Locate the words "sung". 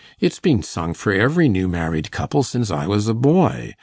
0.63-0.95